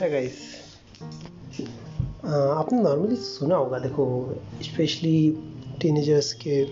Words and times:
है 0.00 0.26
आपने 2.26 2.80
नॉर्मली 2.82 3.16
सुना 3.16 3.56
होगा, 3.56 3.78
देखो 3.78 4.34
स्पेशली 4.62 5.30
टीनेजर्स 5.80 6.32
के 6.32 6.64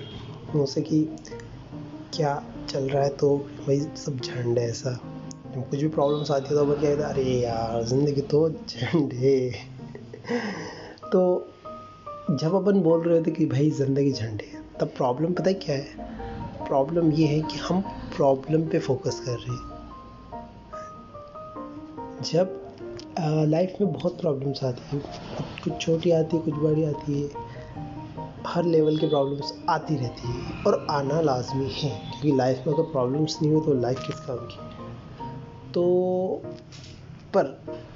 मुँह 0.54 0.66
से 0.66 0.82
कि 0.82 1.00
क्या 2.14 2.42
चल 2.68 2.88
रहा 2.88 3.02
है 3.02 3.10
तो 3.16 3.36
भाई 3.36 3.80
सब 3.80 4.20
झंड 4.20 4.58
है 4.58 4.68
ऐसा। 4.70 4.98
कुछ 5.54 5.80
भी 5.80 5.88
प्रॉब्लम्स 5.88 6.30
आती 6.30 6.54
है 6.54 6.66
तो 6.66 6.74
क्या 6.80 7.08
अरे 7.08 7.22
यार, 7.22 7.82
ज़िंदगी 7.84 8.20
तो 8.20 8.48
झंड 8.50 9.12
है। 9.12 9.50
तो 11.12 11.20
जब 12.30 12.54
अपन 12.54 12.80
बोल 12.80 13.02
रहे 13.02 13.22
थे 13.22 13.30
कि 13.30 13.46
भाई, 13.46 13.70
ज़िंदगी 13.70 14.12
झंड 14.12 14.42
है, 14.42 14.62
तब 14.80 14.92
प्रॉब्लम 14.96 15.32
पता 15.32 15.48
है 15.50 15.54
क्या 15.54 15.76
है? 15.76 16.66
प्रॉब्लम 16.66 17.12
ये 17.12 17.26
है 17.26 17.40
कि 17.40 17.58
हम 17.58 17.80
प्रॉब्लम 18.16 18.62
पे 18.68 18.78
फोकस 18.78 19.20
कर 19.20 19.38
रहे 19.38 19.56
हैं। 19.56 19.72
जब 22.22 22.63
लाइफ 23.20 23.76
में 23.80 23.92
बहुत 23.92 24.20
प्रॉब्लम्स 24.20 24.62
आती 24.64 24.96
हैं। 24.96 25.02
कुछ 25.64 25.80
छोटी 25.80 26.10
आती 26.10 26.36
है, 26.36 26.42
कुछ 26.42 26.54
बड़ी 26.54 26.84
आती 26.84 27.20
है। 27.22 27.28
हर 28.46 28.64
लेवल 28.64 28.96
की 28.98 29.06
प्रॉब्लम्स 29.06 29.52
आती 29.68 29.96
रहती 29.96 30.28
है 30.28 30.62
और 30.66 30.86
आना 30.90 31.20
लाजमी 31.20 31.68
है, 31.72 31.90
क्योंकि 31.90 32.36
लाइफ 32.36 32.66
में 32.66 32.74
अगर 32.74 32.82
प्रॉब्लम्स 32.82 33.38
नहीं 33.42 33.52
हो 33.52 33.60
तो 33.60 33.74
लाइफ 33.74 34.06
किस 34.06 34.20
काम 34.20 34.36
की 34.36 35.72
तो 35.72 35.84
पर 37.34 37.44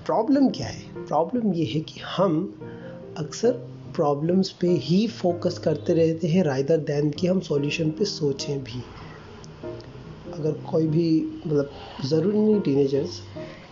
प्रॉब्लम 0.07 0.49
क्या 0.49 0.67
है? 0.67 1.07
प्रॉब्लम 1.07 1.53
ये 1.55 1.65
है 1.65 1.81
कि 1.81 2.01
हम 2.17 2.41
अक्सर 3.19 3.53
प्रॉब्लम्स 3.95 4.51
पे 4.51 4.69
ही 4.69 5.07
फोकस 5.09 5.59
करते 5.59 5.95
रहते 5.95 6.29
हैं 6.29 6.43
राइदर 6.45 6.79
दैन 6.87 7.11
कि 7.11 7.27
हम 7.27 7.41
सॉल्यूशन 7.41 7.91
पे 7.91 8.05
सोचें 8.05 8.63
भी। 8.65 8.83
अगर 10.33 10.53
कोई 10.71 10.87
भी 10.87 11.09
मतलब 11.47 11.71
ज़रूरी 12.05 12.39
नहीं 12.39 12.61
टीनेजर्स 12.61 13.21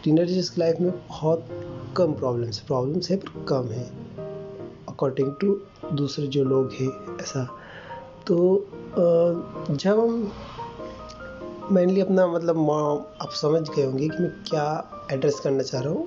टीनेजर्स 0.07 0.49
की 0.49 0.61
लाइफ 0.61 0.77
में 0.81 0.91
बहुत 0.91 1.49
कम 1.97 2.13
प्रॉब्लम्स 2.13 2.59
प्रॉब्लम्स 2.67 3.11
है 3.11 3.17
पर 3.17 3.45
कम 3.49 3.69
है 3.69 3.85
अकॉर्डिंग 4.89 5.33
टू 5.41 5.47
दूसरे 5.93 6.27
जो 6.27 6.45
लोग 6.45 6.73
हैं, 6.73 6.91
ऐसा। 7.23 7.45
तो 8.27 8.37
जब 9.71 9.99
हम 9.99 10.33
मेनली 11.73 12.01
अपना 12.01 12.27
मतलब 12.27 12.71
आप 12.71 13.31
समझ 13.33 13.69
गए 13.69 13.85
होंगे 13.85 14.09
कि 14.09 14.23
मैं 14.23 14.31
क्या 14.49 14.67
एड्रेस 15.13 15.41
करना 15.45 15.63
चाह 15.63 15.81
रहा 15.81 15.93
हूँ। 15.93 16.07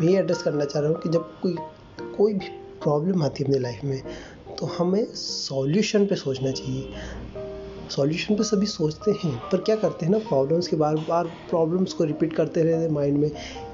मैं 0.00 0.08
ये 0.08 0.18
एड्रेस 0.18 0.42
करना 0.42 0.64
चाह 0.64 0.82
रहा 0.82 0.90
हूँ 0.90 1.00
कि 1.00 1.08
जब 1.08 1.30
कोई 1.42 1.56
कोई 2.16 2.34
भी 2.34 2.48
प्रॉब्लम 2.82 3.22
आती 3.22 3.42
है 3.42 3.48
अपनी 3.48 3.62
लाइफ 3.62 3.84
में 3.84 4.02
तो 4.58 4.66
हमें 4.78 5.04
सॉल्यूशन 5.14 6.06
पे 6.06 6.14
सोचना 6.16 6.50
चाहिए। 6.50 6.92
सॉल्यूशन 7.90 8.36
पे 8.36 8.44
सभी 8.44 8.66
सोचते 8.66 9.10
हैं, 9.22 9.36
पर 9.50 9.60
क्या 9.60 9.76
करते 9.76 10.06
हैं 10.06 10.12
ना 10.12 10.18
प्रॉब्लम्स 10.18 10.66
के 10.68 10.76
बार 10.76 10.96
बार 11.08 11.26
प्रॉब्लम्स 11.50 11.92
को 11.92 12.04
रिपीट 12.04 12.32
करते 12.32 12.62
रहते 12.62 12.82
हैं 12.82 12.90
माइंड 12.90 13.18
में। 13.18 13.30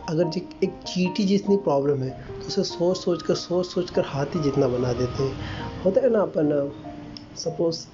अगर 0.09 0.28
जी 0.28 0.41
एक 0.64 0.78
चीटी 0.86 1.25
जितनी 1.25 1.56
प्रॉब्लम 1.56 2.03
है 2.03 2.11
तो 2.11 2.47
उसे 2.47 2.62
सोच 2.64 2.97
सोच 2.97 3.22
कर, 3.22 3.34
सोच 3.34 3.67
सोच 3.67 3.91
कर 3.91 4.05
हाथी 4.06 4.39
जितना 4.39 4.69
बना 4.69 4.92
देते 4.92 5.22
हैं। 5.22 5.83
होता 5.84 6.00
है 6.00 6.11
ना 6.11 6.20
अपन 6.20 6.70
सपोज़ 7.37 7.84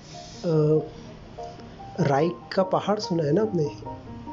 राई 2.01 2.31
का 2.53 2.63
पहाड़ 2.63 2.99
सुना 3.01 3.25
है 3.25 3.33
ना 3.33 3.43
आपने? 3.43 3.65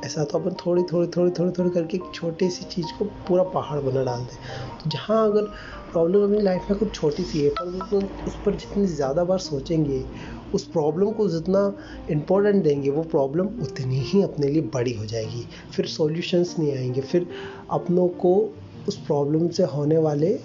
ऐसा 0.06 0.24
तो 0.24 0.40
अपन 0.40 0.56
थोड़ी 0.66 0.84
थोड़ी 0.84 1.08
थोड़ी 1.08 1.32
थोड़ी 1.32 1.52
थोड़ी 1.52 1.70
करके 1.70 1.98
एक 1.98 2.04
छोटी 2.14 2.50
सी 2.50 2.66
चीज़ 2.66 2.88
को 3.00 3.06
पूरा 3.28 3.44
पहाड़ 3.44 3.80
बना 3.80 4.04
डालते 4.04 4.36
हैं 4.36 4.68
तो 4.78 4.90
जहाँ 4.90 5.26
अगर 5.26 5.52
प्रॉब्लम 5.92 6.24
अपनी 6.24 6.42
लाइफ 6.42 6.70
में 6.70 6.78
कुछ 6.80 6.94
छोटी 6.94 7.24
सी 7.24 7.40
है, 7.40 7.50
पर 7.50 7.88
तो 7.90 7.98
उस 8.28 8.36
पर 8.46 8.56
जितनी 8.56 8.86
ज़्यादा 8.86 9.24
बार 9.24 9.40
सोचेंगे, 9.40 10.04
उस 10.54 10.64
प्रॉब्लम 10.64 11.12
को 11.12 11.28
जितना 11.30 11.62
इम्पोर्टेंट 12.10 12.64
देंगे, 12.64 12.90
वो 12.90 13.04
प्रॉब्लम 13.04 13.48
उतनी 13.62 14.00
ही 14.00 14.22
अपने 14.22 14.48
लिए 14.48 14.62
बड़ी 14.74 14.94
हो 14.94 15.06
जाएगी। 15.06 15.46
फिर 15.76 15.86
सॉल्यूशंस 15.86 16.56
नहीं 16.60 16.72
आएँगे, 16.74 17.02
फिर 17.02 17.28
अपनों 17.72 18.08
को 18.08 18.34
उस 18.88 18.98
प्रॉब्लम 18.98 19.48
से 19.50 19.64
होने 19.64 19.98
वाले 19.98 20.40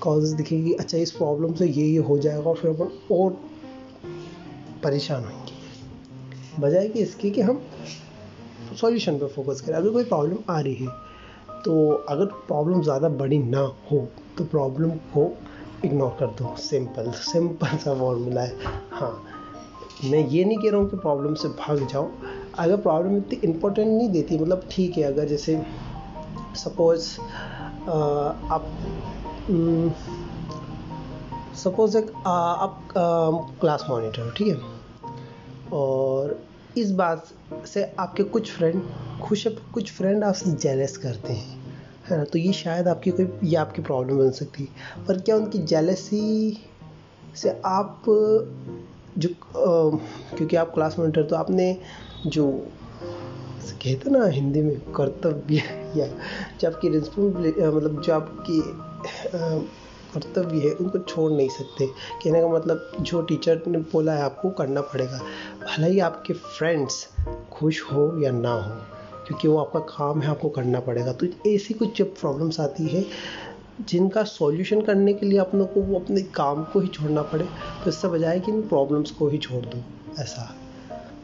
कॉजेज 0.00 0.32
दिखेंगे 0.32 0.72
अच्छा 0.72 0.98
इस 0.98 1.10
प्रॉब्लम 1.10 1.54
से 1.54 1.66
ये 1.66 1.84
ये 1.84 1.98
हो 1.98 2.18
जाएगा 2.18 2.50
और 2.50 2.56
फिर 2.56 2.70
अपन 2.70 3.14
और 3.14 3.30
परेशान 4.84 5.24
होंगे। 5.24 6.60
बजाय 6.60 6.88
कि 6.88 7.00
इसके 7.00 7.30
कि 7.30 7.40
हम 7.40 7.62
सॉल्यूशन 8.74 9.18
पर 9.18 9.26
फोकस 9.28 9.60
करें। 9.60 9.76
अगर 9.76 9.90
कोई 9.90 10.04
प्रॉब्लम 10.04 10.36
आ 10.50 10.60
रही 10.60 10.74
है 10.74 10.88
तो 11.64 11.92
अगर 12.08 12.24
प्रॉब्लम 12.48 12.82
ज़्यादा 12.82 13.08
बड़ी 13.18 13.38
ना 13.38 13.60
हो 13.90 14.06
तो 14.38 14.44
प्रॉब्लम 14.46 14.90
को 15.14 15.30
इग्नोर 15.84 16.16
कर 16.20 16.26
दो। 16.38 16.54
सिंपल 16.58 17.10
सिंपल 17.12 17.76
सा 17.76 17.94
फॉर्मूला 17.94 18.40
है। 18.40 18.56
हाँ 18.92 19.12
मैं 20.04 20.26
ये 20.28 20.44
नहीं 20.44 20.58
कह 20.58 20.70
रहा 20.70 20.80
हूँ 20.80 20.88
कि 20.90 20.96
प्रॉब्लम 20.96 21.34
से 21.34 21.48
भाग 21.58 21.86
जाओ। 21.86 22.08
अगर 22.58 22.76
प्रॉब्लम 22.78 23.16
इतनी 23.16 23.38
इम्पोर्टेंट 23.44 23.88
नहीं 23.88 24.08
देती 24.10 24.38
मतलब 24.38 24.68
ठीक 24.70 24.96
है, 24.98 25.02
अगर 25.04 25.28
जैसे 25.28 25.56
सपोज़ 26.56 27.08
आप 27.88 28.68
सपोज़ 31.56 31.96
एक 31.98 32.10
आप 32.26 32.84
क्लास 33.60 33.86
मॉनिटर 33.90 34.22
हो, 34.22 34.30
ठीक 34.30 34.48
है? 34.48 34.77
इस 36.76 36.90
बात 36.92 37.28
से 37.66 37.84
आपके 37.98 38.22
कुछ 38.22 38.50
फ्रेंड 38.52 38.82
खुश 39.22 39.46
कुछ 39.74 39.92
फ्रेंड 39.92 40.24
आपसे 40.24 40.50
जेलस 40.52 40.96
करते 40.96 41.32
हैं 41.32 41.56
है 42.10 42.16
ना? 42.18 42.24
तो 42.24 42.38
ये 42.38 42.52
शायद 42.52 42.88
आपकी 42.88 43.10
कोई 43.10 43.28
ये 43.44 43.56
आपकी 43.56 43.82
प्रॉब्लम 43.82 44.18
बन 44.18 44.30
सकती 44.30 44.64
है। 44.64 45.04
पर 45.04 45.20
क्या 45.20 45.36
उनकी 45.36 45.58
जेलसी 45.58 46.58
से 47.36 47.60
आप 47.66 48.04
जो 49.18 49.28
आ, 49.28 49.96
क्योंकि 50.36 50.56
आप 50.56 50.74
क्लास 50.74 50.98
मॉनिटर 50.98 51.22
तो 51.22 51.36
आपने 51.36 51.76
जो 52.26 52.50
कहते 53.82 54.10
ना 54.10 54.26
हिंदी 54.26 54.60
में 54.62 54.80
कर्तव्य 54.92 55.62
या 55.96 56.06
जो 56.60 56.68
आपकी 56.70 56.88
रिस्पॉन्सिबिलिटी 56.88 57.66
मतलब 57.66 58.00
जो 58.02 58.12
आपकी 58.12 58.60
कर्तव्य 60.14 60.58
है 60.58 60.70
उनको 60.72 60.98
छोड़ 60.98 61.30
नहीं 61.32 61.48
सकते। 61.48 61.86
कहने 61.86 62.40
का 62.40 62.48
मतलब 62.48 62.92
जो 63.00 63.20
टीचर 63.22 63.60
ने 63.66 63.78
बोला 63.92 64.12
है 64.12 64.22
आपको 64.22 64.50
करना 64.50 64.80
पड़ेगा। 64.80 65.20
भले 65.68 65.88
ही 65.88 65.98
आपके 66.00 66.34
फ्रेंड्स 66.34 67.06
खुश 67.52 67.82
हो 67.82 68.12
या 68.22 68.30
ना 68.32 68.52
हो, 68.52 68.74
क्योंकि 69.26 69.48
वो 69.48 69.58
आपका 69.58 69.80
काम 69.88 70.20
है, 70.22 70.28
आपको 70.28 70.48
करना 70.48 70.80
पड़ेगा। 70.80 71.12
तो 71.12 71.26
ऐसी 71.46 71.74
कुछ 71.74 71.98
जब 71.98 72.14
प्रॉब्लम्स 72.16 72.60
आती 72.60 72.86
है, 72.86 73.04
जिनका 73.80 74.22
सॉल्यूशन 74.24 74.80
करने 74.80 75.12
के 75.14 75.26
लिए 75.26 75.38
अपनों 75.38 75.66
को 75.66 75.80
वो 75.80 75.98
अपने 75.98 76.22
काम 76.34 76.62
को 76.64 76.80
ही 76.80 76.88
छोड़ना 76.88 77.22
पड़े 77.24 77.44
तो 77.84 77.90
इससे 77.90 78.08
बजाय 78.08 78.40
कि 78.40 78.52
इन 78.52 78.62
प्रॉब्लम्स 78.68 79.10
को 79.10 79.28
ही 79.28 79.38
छोड़ 79.38 79.64
दो, 79.64 79.82
ऐसा। 80.18 80.54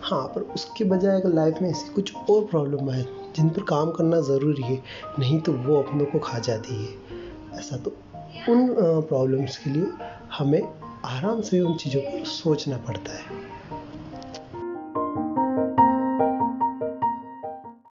हाँ 0.02 0.22
पर 0.28 0.40
उसके 0.54 0.84
बजाय 0.84 1.20
अगर 1.20 1.34
लाइफ 1.34 1.58
में 1.62 1.70
ऐसी 1.70 1.92
कुछ 1.94 2.14
और 2.30 2.44
प्रॉब्लम 2.44 2.90
आए, 2.90 3.04
जिन 3.36 3.48
पर 3.48 3.62
काम 3.62 3.90
करना 3.90 4.20
ज़रूरी 4.22 4.62
है, 4.62 4.82
नहीं 5.18 5.40
तो 5.40 5.52
वो 5.54 5.80
अपनों 5.82 6.06
को 6.06 6.18
खा 6.18 6.38
जाती 6.40 6.74
है, 6.76 7.58
ऐसा। 7.58 7.76
तो 7.76 7.96
उन 8.48 8.68
प्रॉब्लम्स 8.78 9.56
के 9.56 9.70
लिए 9.70 9.86
हमें 10.38 10.62
आराम 11.04 11.40
से 11.40 11.60
उन 11.60 11.76
चीज़ों 11.76 12.00
को 12.00 12.24
सोचना 12.26 12.76
पड़ता 12.86 13.12
है। 13.12 13.42